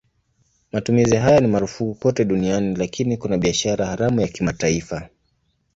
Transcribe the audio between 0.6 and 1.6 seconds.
Matumizi haya ni